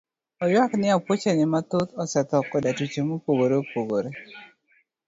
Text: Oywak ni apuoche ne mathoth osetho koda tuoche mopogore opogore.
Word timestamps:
Oywak 0.43 0.71
ni 0.79 0.87
apuoche 0.95 1.31
ne 1.35 1.45
mathoth 1.53 1.91
osetho 2.03 2.37
koda 2.49 2.69
tuoche 2.77 3.01
mopogore 3.09 3.55
opogore. 3.61 4.09